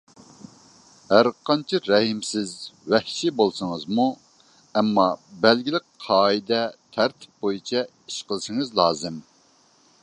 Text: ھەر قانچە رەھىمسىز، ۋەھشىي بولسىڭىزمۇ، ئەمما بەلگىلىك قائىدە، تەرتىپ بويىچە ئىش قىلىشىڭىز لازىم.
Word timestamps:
ھەر 1.09 1.27
قانچە 1.49 1.79
رەھىمسىز، 1.87 2.53
ۋەھشىي 2.93 3.33
بولسىڭىزمۇ، 3.41 4.07
ئەمما 4.81 5.07
بەلگىلىك 5.45 5.87
قائىدە، 6.09 6.63
تەرتىپ 6.97 7.47
بويىچە 7.47 7.87
ئىش 7.91 8.19
قىلىشىڭىز 8.33 8.77
لازىم. 8.83 9.25